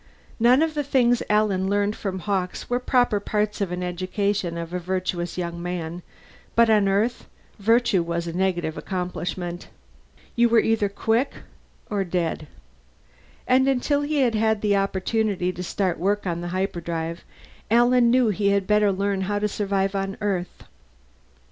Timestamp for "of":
0.63-0.73, 3.61-3.69, 4.57-4.73